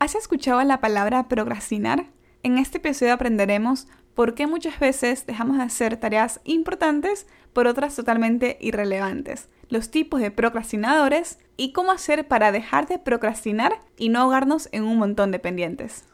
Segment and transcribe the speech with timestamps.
[0.00, 2.06] ¿Has escuchado la palabra procrastinar?
[2.44, 7.96] En este episodio aprenderemos por qué muchas veces dejamos de hacer tareas importantes por otras
[7.96, 14.20] totalmente irrelevantes, los tipos de procrastinadores y cómo hacer para dejar de procrastinar y no
[14.20, 16.04] ahogarnos en un montón de pendientes.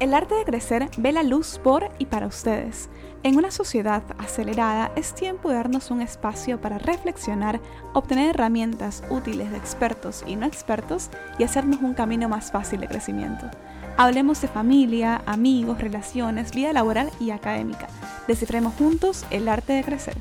[0.00, 2.88] El arte de crecer ve la luz por y para ustedes.
[3.22, 7.60] En una sociedad acelerada es tiempo de darnos un espacio para reflexionar,
[7.92, 12.88] obtener herramientas útiles de expertos y no expertos y hacernos un camino más fácil de
[12.88, 13.50] crecimiento.
[13.98, 17.88] Hablemos de familia, amigos, relaciones, vida laboral y académica.
[18.26, 20.16] Descifremos juntos el arte de crecer.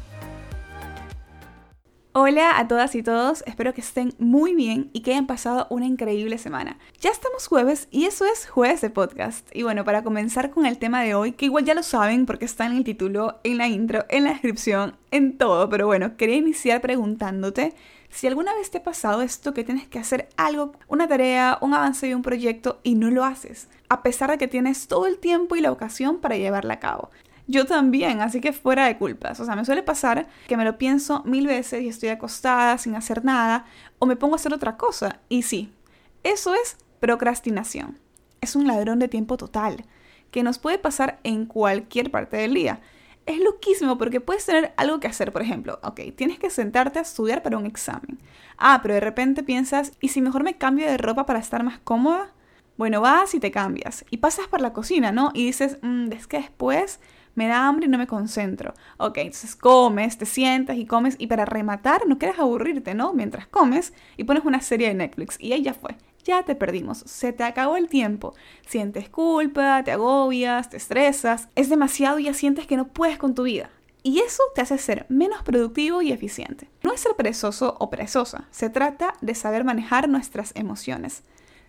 [2.21, 5.85] Hola a todas y todos, espero que estén muy bien y que hayan pasado una
[5.85, 6.77] increíble semana.
[6.99, 9.47] Ya estamos jueves y eso es jueves de podcast.
[9.55, 12.43] Y bueno, para comenzar con el tema de hoy, que igual ya lo saben porque
[12.43, 16.35] está en el título, en la intro, en la descripción, en todo, pero bueno, quería
[16.35, 17.73] iniciar preguntándote
[18.09, 21.73] si alguna vez te ha pasado esto que tienes que hacer algo, una tarea, un
[21.73, 25.19] avance de un proyecto y no lo haces, a pesar de que tienes todo el
[25.19, 27.11] tiempo y la ocasión para llevarla a cabo.
[27.49, 29.39] Yo también, así que fuera de culpas.
[29.39, 32.93] O sea, me suele pasar que me lo pienso mil veces y estoy acostada sin
[32.93, 33.65] hacer nada
[33.97, 35.19] o me pongo a hacer otra cosa.
[35.29, 35.73] Y sí,
[36.21, 37.97] eso es procrastinación.
[38.39, 39.83] Es un ladrón de tiempo total
[40.29, 42.81] que nos puede pasar en cualquier parte del día.
[43.25, 47.01] Es loquísimo porque puedes tener algo que hacer, por ejemplo, ok, tienes que sentarte a
[47.01, 48.19] estudiar para un examen.
[48.59, 51.79] Ah, pero de repente piensas, ¿y si mejor me cambio de ropa para estar más
[51.79, 52.31] cómoda?
[52.77, 54.05] Bueno, vas y te cambias.
[54.11, 55.31] Y pasas por la cocina, ¿no?
[55.33, 56.99] Y dices, mmm, es que después
[57.39, 58.73] me da hambre y no me concentro.
[58.97, 63.13] Ok, entonces comes, te sientas y comes y para rematar no quieres aburrirte, ¿no?
[63.13, 65.95] Mientras comes y pones una serie de Netflix y ahí ya fue.
[66.25, 68.35] Ya te perdimos, se te acabó el tiempo.
[68.67, 73.35] Sientes culpa, te agobias, te estresas, es demasiado y ya sientes que no puedes con
[73.35, 73.69] tu vida.
[74.03, 76.67] Y eso te hace ser menos productivo y eficiente.
[76.83, 81.23] No es ser perezoso o perezosa, se trata de saber manejar nuestras emociones.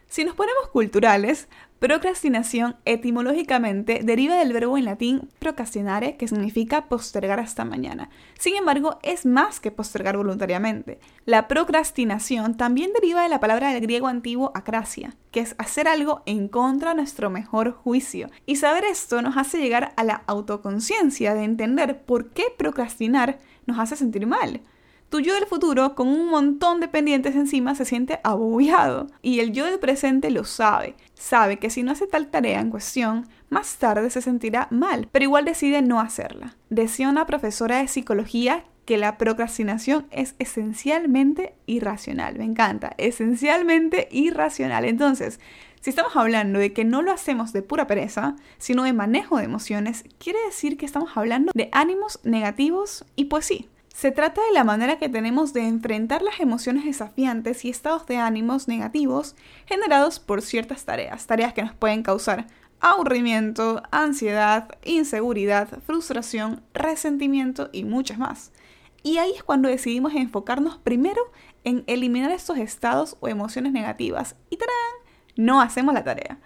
[0.09, 1.47] Si nos ponemos culturales,
[1.81, 8.10] procrastinación etimológicamente deriva del verbo en latín procrastinare, que significa postergar hasta mañana.
[8.38, 11.00] Sin embargo, es más que postergar voluntariamente.
[11.25, 16.22] La procrastinación también deriva de la palabra del griego antiguo acracia, que es hacer algo
[16.27, 18.28] en contra de nuestro mejor juicio.
[18.44, 23.78] Y saber esto nos hace llegar a la autoconciencia de entender por qué procrastinar nos
[23.78, 24.60] hace sentir mal.
[25.10, 29.09] Tu yo del futuro, con un montón de pendientes encima, se siente agobiado.
[29.22, 30.94] Y el yo del presente lo sabe.
[31.15, 35.25] Sabe que si no hace tal tarea en cuestión, más tarde se sentirá mal, pero
[35.25, 36.56] igual decide no hacerla.
[36.69, 42.38] Decía una profesora de psicología que la procrastinación es esencialmente irracional.
[42.38, 44.84] Me encanta, esencialmente irracional.
[44.84, 45.41] Entonces,
[45.81, 49.44] si estamos hablando de que no lo hacemos de pura pereza, sino de manejo de
[49.44, 54.53] emociones, quiere decir que estamos hablando de ánimos negativos y pues sí, se trata de
[54.53, 59.37] la manera que tenemos de enfrentar las emociones desafiantes y estados de ánimos negativos
[59.67, 62.47] generados por ciertas tareas, tareas que nos pueden causar
[62.81, 68.53] aburrimiento, ansiedad, inseguridad, frustración, resentimiento y muchas más.
[69.03, 71.21] Y ahí es cuando decidimos enfocarnos primero
[71.65, 74.75] en eliminar estos estados o emociones negativas y ¡tarán!
[75.37, 76.39] no hacemos la tarea.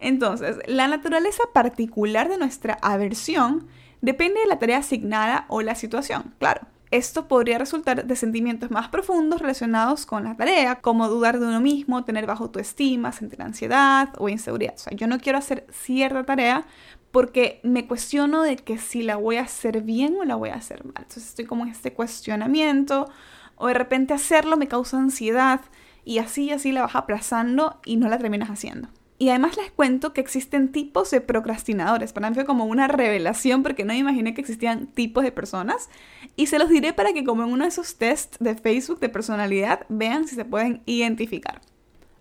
[0.00, 3.68] Entonces, la naturaleza particular de nuestra aversión
[4.00, 6.62] depende de la tarea asignada o la situación, claro.
[6.90, 11.60] Esto podría resultar de sentimientos más profundos relacionados con la tarea, como dudar de uno
[11.60, 14.74] mismo, tener bajo autoestima, sentir ansiedad o inseguridad.
[14.74, 16.66] O sea, yo no quiero hacer cierta tarea
[17.12, 20.54] porque me cuestiono de que si la voy a hacer bien o la voy a
[20.54, 20.94] hacer mal.
[20.98, 23.08] Entonces estoy como en este cuestionamiento
[23.54, 25.60] o de repente hacerlo me causa ansiedad
[26.04, 28.88] y así y así la vas aplazando y no la terminas haciendo.
[29.20, 32.14] Y además les cuento que existen tipos de procrastinadores.
[32.14, 35.90] Para mí fue como una revelación porque no me imaginé que existían tipos de personas.
[36.36, 39.10] Y se los diré para que como en uno de esos tests de Facebook de
[39.10, 41.60] personalidad vean si se pueden identificar.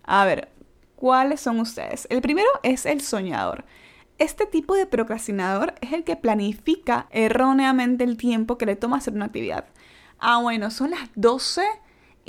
[0.04, 0.50] A ver,
[0.98, 2.06] ¿cuáles son ustedes?
[2.10, 3.64] El primero es el soñador.
[4.18, 9.14] Este tipo de procrastinador es el que planifica erróneamente el tiempo que le toma hacer
[9.14, 9.70] una actividad.
[10.20, 11.62] Ah, bueno, son las 12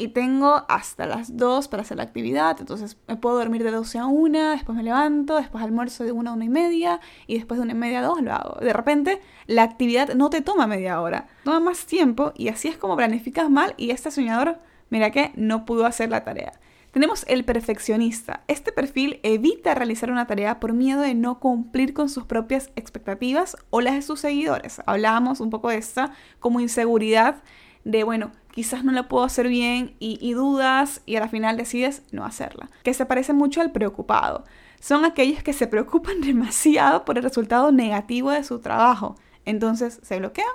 [0.01, 3.99] y tengo hasta las 2 para hacer la actividad, entonces me puedo dormir de 12
[3.99, 7.59] a 1, después me levanto, después almuerzo de 1 a 1 y media y después
[7.59, 8.61] de 1 y media a 2 lo hago.
[8.61, 12.79] De repente la actividad no te toma media hora, toma más tiempo y así es
[12.79, 14.59] como planificas mal y este soñador,
[14.89, 16.53] mira que no pudo hacer la tarea.
[16.93, 18.43] Tenemos el perfeccionista.
[18.49, 23.57] Este perfil evita realizar una tarea por miedo de no cumplir con sus propias expectativas
[23.69, 24.81] o las de sus seguidores.
[24.87, 27.45] Hablábamos un poco de esta como inseguridad
[27.85, 32.25] de, bueno, quizás no la puedo hacer bien y, dudas y al final decides no
[32.25, 32.71] hacerla.
[32.83, 34.45] Que se parece mucho al preocupado.
[34.81, 39.17] Son aquellos que se preocupan demasiado por el resultado negativo de su trabajo.
[39.45, 40.49] Entonces se bloquean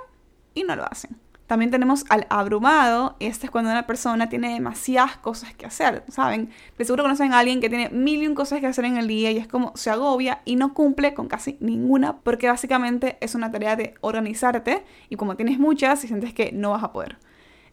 [0.54, 1.18] y no lo hacen.
[1.46, 6.50] También tenemos al abrumado, este es cuando una persona tiene demasiadas cosas que hacer, ¿saben?
[6.76, 9.06] De seguro conocen a alguien que tiene mil y un cosas que hacer en el
[9.06, 13.36] día y es como se agobia y no cumple con casi ninguna porque básicamente es
[13.36, 17.16] una tarea de organizarte y como tienes muchas y sientes que no vas a poder.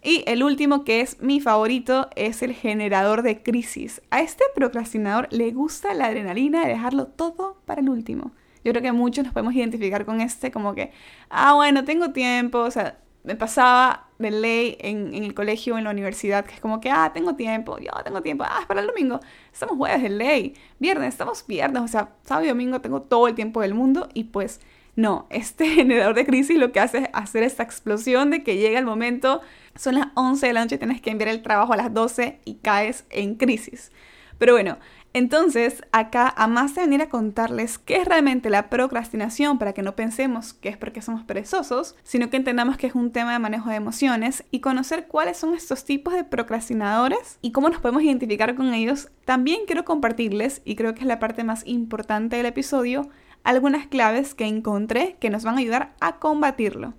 [0.04, 4.02] Y el último, que es mi favorito, es el generador de crisis.
[4.10, 8.32] A este procrastinador le gusta la adrenalina de dejarlo todo para el último.
[8.66, 10.92] Yo creo que muchos nos podemos identificar con este, como que,
[11.30, 15.92] ah, bueno, tengo tiempo, o sea, me pasaba de ley en, el colegio, en la
[15.92, 18.88] universidad, que es como que, ah, tengo tiempo, yo tengo tiempo, ah, es para el
[18.88, 19.19] domingo,
[19.51, 23.36] estamos jueves de ley, viernes, estamos viernes, o sea, sábado y domingo tengo todo el
[23.36, 24.60] tiempo del mundo y pues
[24.95, 28.80] no, este generador de crisis lo que hace es hacer esta explosión de que llega
[28.80, 29.42] el momento,
[29.75, 32.56] son las 11 de la noche, tienes que enviar el trabajo a las 12 y
[32.56, 33.92] caes en crisis.
[34.38, 34.77] Pero bueno,
[35.13, 39.83] entonces, acá, a más de venir a contarles qué es realmente la procrastinación para que
[39.83, 43.38] no pensemos que es porque somos perezosos, sino que entendamos que es un tema de
[43.38, 48.01] manejo de emociones y conocer cuáles son estos tipos de procrastinadores y cómo nos podemos
[48.01, 52.48] identificar con ellos, también quiero compartirles, y creo que es la parte más importante del
[52.48, 53.07] episodio,
[53.44, 56.95] algunas claves que encontré que nos van a ayudar a combatirlo.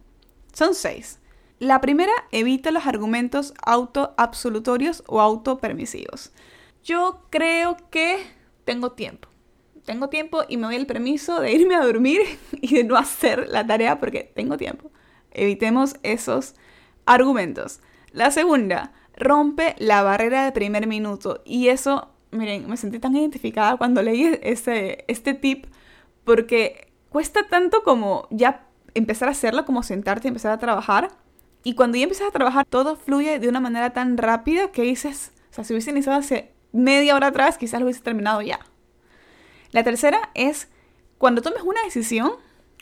[0.53, 1.19] Son seis.
[1.59, 6.33] La primera, evita los argumentos autoabsolutorios o autopermisivos.
[6.85, 8.19] Yo creo que
[8.67, 9.31] tengo tiempo.
[9.87, 12.21] Tengo tiempo y me doy el permiso de irme a dormir
[12.53, 14.91] y de no hacer la tarea porque tengo tiempo.
[15.31, 16.55] Evitemos esos
[17.07, 17.81] argumentos.
[18.13, 21.43] La segunda, rompe la barrera de primer minuto.
[21.47, 25.67] Y eso, miren, me sentí tan identificada cuando leí este, este tip
[26.25, 31.13] porque cuesta tanto como ya empezar a hacerlo, como sentarte y empezar a trabajar.
[31.63, 35.33] Y cuando ya empiezas a trabajar, todo fluye de una manera tan rápida que dices,
[35.51, 36.19] o sea, si hubiese iniciado
[36.75, 38.59] media hora atrás, quizás lo hubiese terminado ya.
[39.71, 40.69] La tercera es,
[41.19, 42.33] cuando tomes una decisión,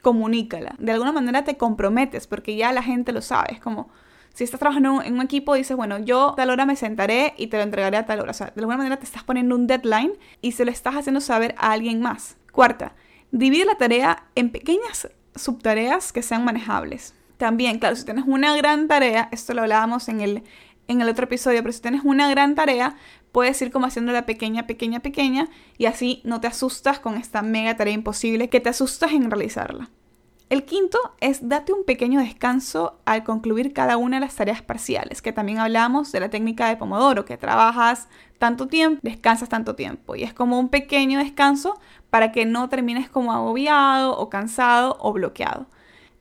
[0.03, 0.75] comunícala.
[0.79, 3.53] De alguna manera te comprometes, porque ya la gente lo sabe.
[3.53, 3.91] Es como,
[4.35, 7.59] si estás trabajando en un equipo, dices, bueno, yo tal hora me sentaré y te
[7.59, 8.31] lo entregaré a tal hora.
[8.31, 11.21] O sea, de alguna manera te estás poniendo un deadline y se lo estás haciendo
[11.21, 12.37] saber a alguien más.
[12.51, 12.95] Cuarta,
[13.31, 17.15] divide la tarea en pequeñas subtareas que sean manejables.
[17.37, 20.43] También, claro, si tienes una gran tarea, esto lo hablábamos en el,
[20.89, 22.97] en el otro episodio, pero si tienes una gran tarea,
[23.33, 25.49] puedes ir como haciéndola pequeña, pequeña, pequeña
[25.79, 29.91] y así no te asustas con esta mega tarea imposible que te asustas en realizarla.
[30.53, 35.23] El quinto es date un pequeño descanso al concluir cada una de las tareas parciales,
[35.23, 38.07] que también hablamos de la técnica de Pomodoro, que trabajas
[38.39, 41.81] tanto tiempo, descansas tanto tiempo, y es como un pequeño descanso
[42.11, 45.69] para que no termines como agobiado o cansado o bloqueado.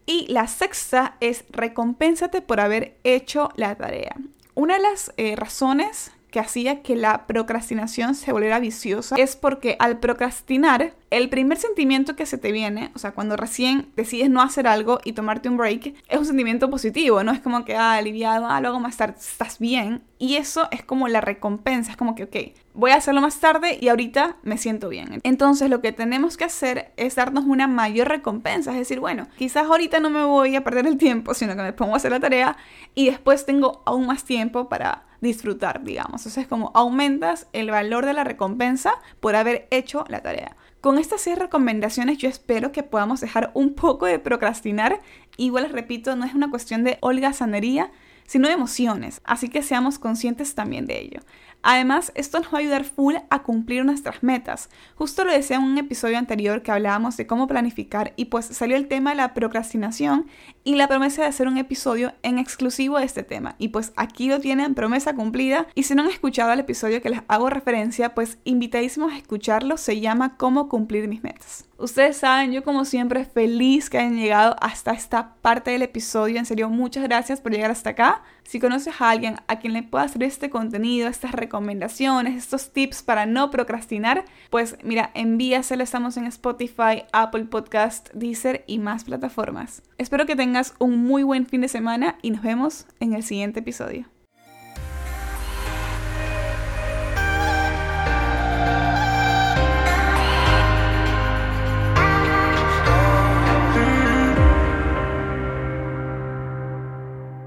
[0.06, 4.16] Y la sexta es recompénsate por haber hecho la tarea.
[4.62, 9.76] Una de las eh, razones que hacía que la procrastinación se volviera viciosa es porque
[9.80, 14.42] al procrastinar, el primer sentimiento que se te viene, o sea, cuando recién decides no
[14.42, 17.96] hacer algo y tomarte un break, es un sentimiento positivo, no es como que, ah,
[17.96, 20.02] aliviado, ah, lo hago más tarde, estás bien.
[20.18, 22.36] Y eso es como la recompensa, es como que, ok,
[22.74, 25.20] voy a hacerlo más tarde y ahorita me siento bien.
[25.24, 29.66] Entonces lo que tenemos que hacer es darnos una mayor recompensa, es decir, bueno, quizás
[29.66, 32.22] ahorita no me voy a perder el tiempo, sino que me pongo a hacer la
[32.22, 32.56] tarea
[32.96, 36.22] y después tengo aún más tiempo para disfrutar, digamos.
[36.22, 40.58] Entonces, como aumentas el valor de la recompensa por haber hecho la tarea.
[40.82, 45.00] Con estas seis recomendaciones yo espero que podamos dejar un poco de procrastinar.
[45.38, 47.92] Igual les repito, no es una cuestión de holgazanería,
[48.26, 51.20] sino de emociones, así que seamos conscientes también de ello.
[51.64, 54.70] Además, esto nos va a ayudar full a cumplir nuestras metas.
[54.96, 58.76] Justo lo decía en un episodio anterior que hablábamos de cómo planificar y pues salió
[58.78, 60.28] el tema de la procrastinación
[60.64, 63.56] y la promesa de hacer un episodio en exclusivo de este tema.
[63.58, 65.68] Y pues aquí lo tienen, promesa cumplida.
[65.76, 69.78] Y si no han escuchado el episodio que les hago referencia, pues invitadísimos a escucharlo.
[69.78, 71.66] Se llama Cómo cumplir mis metas.
[71.78, 76.38] Ustedes saben, yo como siempre feliz que hayan llegado hasta esta parte del episodio.
[76.38, 78.22] En serio, muchas gracias por llegar hasta acá.
[78.44, 83.04] Si conoces a alguien a quien le pueda hacer este contenido, estas recomendaciones, estos tips
[83.04, 85.84] para no procrastinar, pues mira, envíaselo.
[85.84, 89.84] Estamos en Spotify, Apple Podcast, Deezer y más plataformas.
[89.98, 93.60] Espero que tengas un muy buen fin de semana y nos vemos en el siguiente
[93.60, 94.21] episodio.